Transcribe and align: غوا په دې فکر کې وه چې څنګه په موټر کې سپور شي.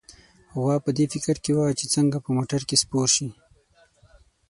غوا 0.59 0.75
په 0.85 0.91
دې 0.97 1.05
فکر 1.13 1.35
کې 1.43 1.51
وه 1.55 1.65
چې 1.79 1.85
څنګه 1.95 2.17
په 2.23 2.29
موټر 2.37 2.61
کې 2.69 2.75
سپور 2.81 3.07
شي. 3.15 3.27